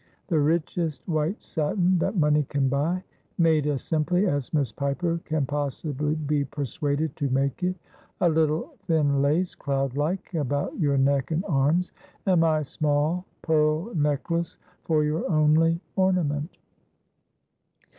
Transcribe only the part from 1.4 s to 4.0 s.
satin that money can buy, made as